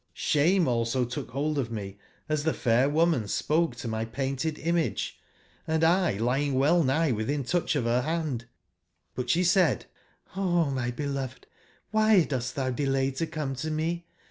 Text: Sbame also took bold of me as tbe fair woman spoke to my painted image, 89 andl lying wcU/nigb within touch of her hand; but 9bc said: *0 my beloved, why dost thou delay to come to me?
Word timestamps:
Sbame 0.15 0.65
also 0.67 1.05
took 1.05 1.31
bold 1.31 1.59
of 1.59 1.69
me 1.69 1.99
as 2.27 2.43
tbe 2.43 2.55
fair 2.55 2.89
woman 2.89 3.27
spoke 3.27 3.75
to 3.75 3.87
my 3.87 4.03
painted 4.03 4.57
image, 4.57 5.19
89 5.67 6.17
andl 6.17 6.19
lying 6.21 6.53
wcU/nigb 6.55 7.15
within 7.15 7.43
touch 7.43 7.75
of 7.75 7.83
her 7.83 8.01
hand; 8.01 8.45
but 9.13 9.27
9bc 9.27 9.45
said: 9.45 9.85
*0 10.33 10.71
my 10.73 10.89
beloved, 10.89 11.45
why 11.91 12.23
dost 12.23 12.55
thou 12.55 12.71
delay 12.71 13.11
to 13.11 13.27
come 13.27 13.53
to 13.57 13.69
me? 13.69 14.07